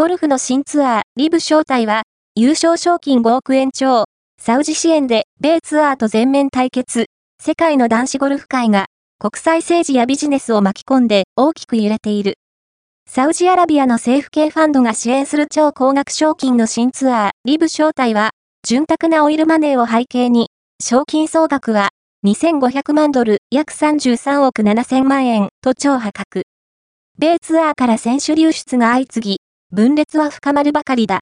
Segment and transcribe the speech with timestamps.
[0.00, 2.04] ゴルフの新ツアー、リブ招待は、
[2.34, 4.06] 優勝賞金5億円超、
[4.40, 7.04] サウジ支援で、米ツアーと全面対決、
[7.38, 8.86] 世界の男子ゴルフ界が、
[9.18, 12.38] 国際政治やビジネスを巻き込んで大きく揺れている。
[13.10, 18.30] サウジアラビアの政府系ファンドが支援する超高額賞金の新ツアー、リブ招待は、
[18.66, 20.48] 潤沢なオイルマネーを背景に、
[20.82, 21.90] 賞金総額は、
[22.26, 26.44] 2500万ドル、約33億7000万円と超破格。
[27.18, 29.39] 米ツアーから選手流出が相次ぎ、
[29.72, 31.18] 分裂は深まるばかりだ。